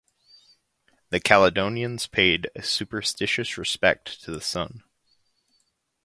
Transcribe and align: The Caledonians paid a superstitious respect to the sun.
The 1.11 1.19
Caledonians 1.19 2.07
paid 2.07 2.49
a 2.55 2.63
superstitious 2.63 3.55
respect 3.55 4.19
to 4.23 4.31
the 4.31 4.41
sun. 4.41 4.81